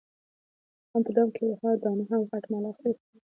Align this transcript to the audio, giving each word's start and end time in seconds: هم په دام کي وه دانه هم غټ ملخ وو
هم 0.91 1.01
په 1.05 1.11
دام 1.17 1.29
کي 1.35 1.43
وه 1.49 1.71
دانه 1.83 2.03
هم 2.09 2.21
غټ 2.29 2.43
ملخ 2.51 2.77
وو 2.81 2.91